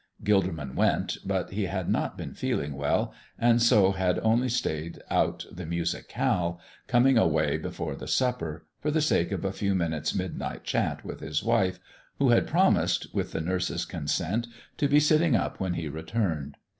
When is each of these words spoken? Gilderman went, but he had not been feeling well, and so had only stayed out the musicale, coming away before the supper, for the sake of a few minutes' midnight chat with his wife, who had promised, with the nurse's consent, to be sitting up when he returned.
Gilderman 0.23 0.73
went, 0.73 1.17
but 1.23 1.51
he 1.51 1.65
had 1.67 1.87
not 1.87 2.17
been 2.17 2.33
feeling 2.33 2.73
well, 2.73 3.13
and 3.37 3.61
so 3.61 3.91
had 3.91 4.17
only 4.23 4.49
stayed 4.49 4.99
out 5.11 5.45
the 5.51 5.63
musicale, 5.63 6.59
coming 6.87 7.19
away 7.19 7.55
before 7.59 7.95
the 7.95 8.07
supper, 8.07 8.65
for 8.79 8.89
the 8.89 8.99
sake 8.99 9.31
of 9.31 9.45
a 9.45 9.51
few 9.53 9.75
minutes' 9.75 10.15
midnight 10.15 10.63
chat 10.63 11.05
with 11.05 11.19
his 11.19 11.43
wife, 11.43 11.77
who 12.17 12.29
had 12.29 12.47
promised, 12.47 13.13
with 13.13 13.31
the 13.31 13.41
nurse's 13.41 13.85
consent, 13.85 14.47
to 14.77 14.87
be 14.87 14.99
sitting 14.99 15.35
up 15.35 15.59
when 15.59 15.75
he 15.75 15.87
returned. 15.87 16.57